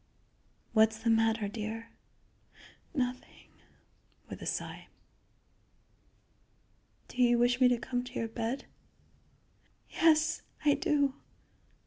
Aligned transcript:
"What 0.73 0.89
is 0.93 1.03
the 1.03 1.11
matter, 1.11 1.47
dear?" 1.47 1.91
"Nothing," 2.95 3.51
with 4.29 4.41
a 4.41 4.47
sigh. 4.47 4.87
"Do 7.07 7.21
you 7.21 7.37
wish 7.37 7.61
me 7.61 7.67
to 7.67 7.77
come 7.77 8.03
to 8.05 8.13
your 8.13 8.27
bed?" 8.27 8.65
"Yes, 9.91 10.41
I 10.65 10.73
do." 10.73 11.13